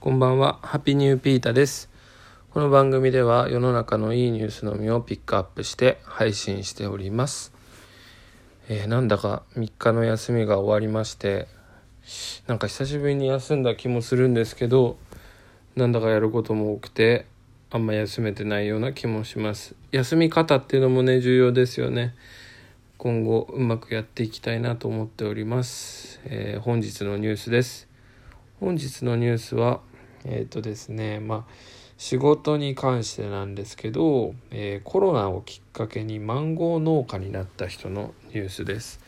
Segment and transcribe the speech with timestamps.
[0.00, 1.90] こんばんは、ハッピーニューピータです。
[2.52, 7.52] この番組では世の中のいいニュースのみをピックアップして配信しております。
[8.70, 11.48] えー、なんだか3日の休みが終わりまして、
[12.46, 14.96] なんか久しぶりに休んだ気もするんですけど、
[15.76, 17.26] なんだかやることも多くて、
[17.70, 19.74] あんま休めてないような気もします。
[19.92, 22.14] 休み方っていうのもね、重要ですよね。
[22.96, 26.22] 今後うまくやっていきたいなと思っております。
[26.24, 27.86] えー、本日のニュースです。
[28.60, 29.82] 本日のニュースは、
[30.24, 31.52] えっ、ー、とですねまあ
[31.96, 39.00] 仕事に関してなんですけど、えー、コロナをきっかけにマンゴー農家になった人のニュースです。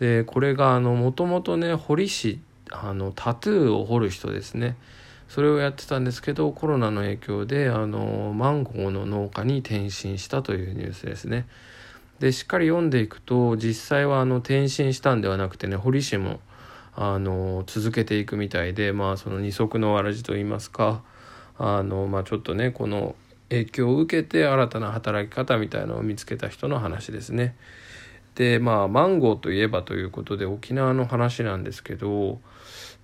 [0.00, 4.76] でこれがあのもともとね彫師あのタトゥーを彫る人ですね
[5.28, 11.46] それをやってたんですけどコロナの影響であのマンゴーの農家に転身したというニュースですね。
[12.20, 16.40] でしっかり読んでいくと実際はあの転身したんではなくてね堀師も
[17.00, 21.04] あの続けていくみたいでまあその二足のわらじといいますか
[21.56, 23.14] あのまあちょっとねこの
[23.50, 27.54] 影響を受けて新たな働き方みたいのを見つけた人の話ですね。
[28.34, 32.40] でまあマンゴーといえばということで沖縄の話なんですけど、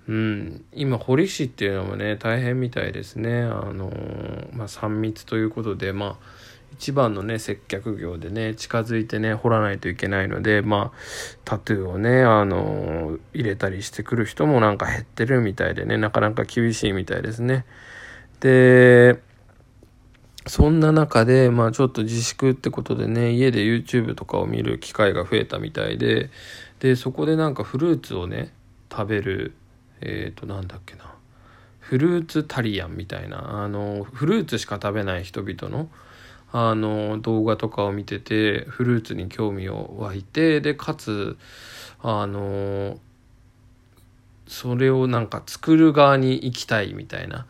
[0.08, 3.42] うん、今堀市っていうのもね大変みたいですね。
[3.42, 3.92] あの
[4.52, 10.98] まあ、3密ということでまあ一番のね接客業でね近づいてね掘らないといけないのでまあ
[11.44, 17.64] タトゥーをねあの入れたりしてくる人もなんか減ってるみたいでねなかなか厳しいみたいですね。
[18.40, 19.20] で
[20.46, 26.30] そんな中でまあちょっと自粛ってことでね家で YouTube とかを見る機会が増えたみたいで
[26.80, 28.52] でそこでなんかフルーツをね
[28.90, 29.54] 食べる
[30.00, 31.14] えっ、ー、となんだっけな
[31.78, 35.88] フルーツタリアンみたいなあのフルーツしか食べない人々の
[36.56, 41.36] あの動画とかを見ててフルーツに興味を湧いてでかつ
[42.00, 42.96] あの
[44.46, 47.46] それをなんか作る側に行きたいみたいな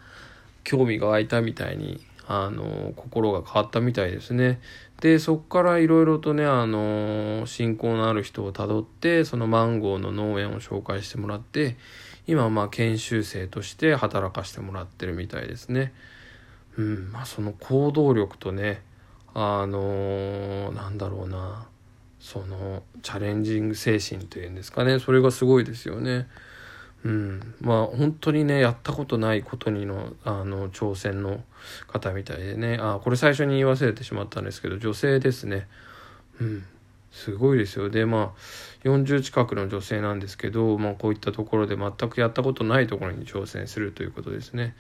[0.63, 4.59] 興味が湧いたみたいにあの心が変わったみたいですね。
[5.03, 11.77] でそっからいろいろとねあの親交のある人をたどってそのマンゴーの農園を紹介してもらって
[12.27, 15.93] 今まあ研修生として働かしてもらってるみたいですね。
[16.79, 18.83] うんまあ、その行動力とね
[19.35, 21.69] あのー、なんだろうな。
[22.25, 24.99] そのチャレンジング精神というんですかね。
[24.99, 26.27] それがすごいですよね。
[27.05, 31.45] うん、まあ本当にねやったことないことにのあの挑戦の
[31.87, 32.79] 方みたいでね。
[32.81, 35.69] あこれ最初に言い忘れてしまったんですけど女性ですね。
[36.41, 36.65] うん。
[37.15, 44.75] すごいですよでまあ40近くの女性なんですけど、まあ、こういったところで全くやったことないところに挑戦するということですね。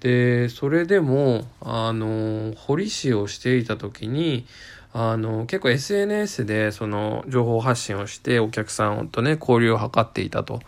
[0.00, 4.46] でそれでもあの堀市をしていた時に
[4.92, 10.60] あの結構 SNS でその情報発信をしてお客さんとね交流を図っていたと。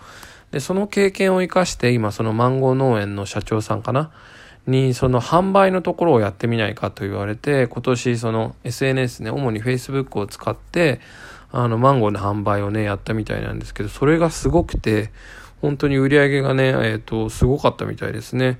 [0.51, 4.13] でその経験を生かして今そのマンゴー農園の社長さんかな
[4.67, 11.01] にその販売のところをやってみないかと言われて今年その SNS ね主に Facebook を使って
[11.53, 15.11] あのマンゴーの販売をねやったみたいなんですけどそれがすごくて
[15.61, 18.59] 本当に売り上げがねえっ、ー、とすごかったみたいですね。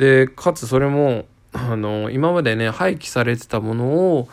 [0.00, 4.28] で、かつそれも、あの、今までね、廃棄されてたものを、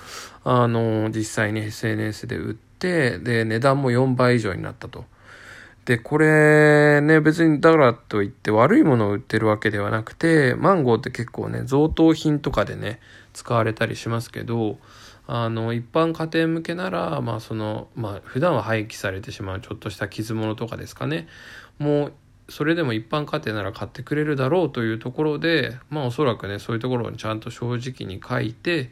[0.45, 5.03] あの、実際に SNS で売って、で、値段も4倍以上になったと。
[5.87, 12.99] で、これね、別にだからといって悪いものを売ってるわけではなくて、マンゴーって結構ね、贈答品とかでね、
[13.31, 14.79] 使われたりしますけど、
[15.27, 21.29] あの、一般家庭向けなら、まあその、まあ普段は廃棄されてしまうちょっとした傷物とかですかね、
[21.79, 22.13] もう
[22.49, 28.89] それでも一般家庭なら買ってくれるだろうというところでまあおそらくねそういうところにちゃんと正直に書いて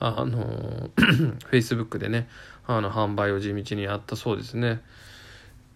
[0.00, 0.90] あの
[1.50, 2.28] Facebook でね
[2.66, 4.82] あの販売を地道にやったそうですね。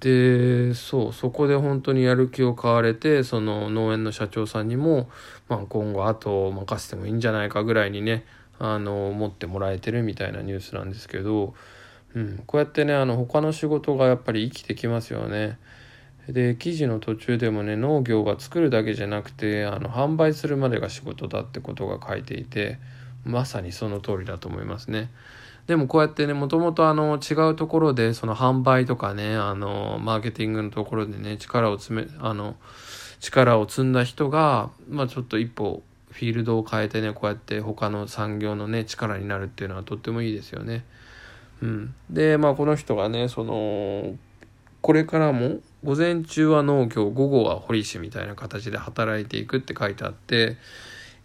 [0.00, 5.10] でそうそこで本当にやる気を買われてその農園の社長さんにも、
[5.48, 8.24] まあ、今後後を任せてもいいんじゃないかぐらいにね
[8.58, 11.54] あの持ってもらえてるみたいなニュースなんですけど、
[12.14, 15.58] うん、こうやってねあの他の仕事がやっぱり生きてきますよね。
[16.28, 22.78] で記事の途中でもね農業は作るだけじゃなくてあの販売するまでが仕事だってことが書いていて
[23.24, 25.10] まさにその通りだと思いますね。
[25.66, 32.56] でもこうやってねもともとあの違うところでその販売とかねあのマーケティングのところでね力を詰めあの
[33.20, 40.84] 力を積んだ人が、まあ、ちょっと一歩フィールドを変えてねこうやって他の産業のね力になるっていうのはとってもいいですよね。
[41.62, 44.16] うん、でまあこの人がねその
[44.80, 50.56] これからも午前中は農業午後は堀市みたいな形で働いていくって書いてあって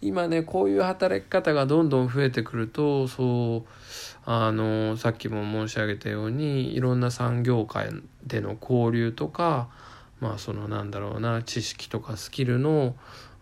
[0.01, 3.69] 今ねこういう働き方がどんどん増えてくるとそう
[4.25, 7.89] あのさっきも申し上げたようにいろんな産業界
[8.25, 9.69] での交流とか
[10.19, 12.95] まあそのなんだろうな知識とかスキルの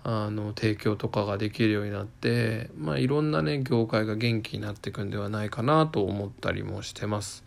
[0.05, 7.45] あの提供とかができるようになってまあいろんなね業界が元気になっていくんではないかなと思ったりもしてます。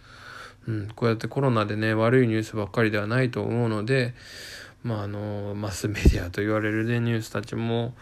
[0.66, 4.14] うん、こうやってコロナでね悪いニュースばっかりではないと思うので
[4.82, 7.94] まああのマスメディアと言われるねニュースたちも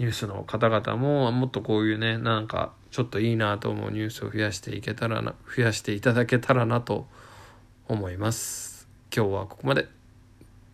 [0.00, 7.06] ニュースの方々ももっとこういうねなんかちょっといいなと思うニュースを増やしていけたらな増やしていただけたらなと
[7.86, 8.88] 思います。
[9.14, 9.88] 今日はここまで。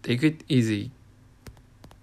[0.05, 0.96] Take it easy